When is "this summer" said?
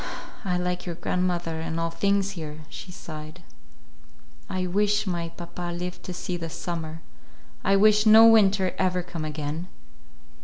6.37-7.03